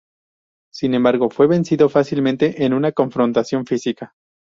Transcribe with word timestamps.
Sin 0.73 0.95
embargo, 0.95 1.29
fue 1.29 1.45
vencido 1.45 1.87
fácilmente 1.87 2.65
en 2.65 2.73
una 2.73 2.91
confrontación 2.91 3.67
física. 3.67 4.15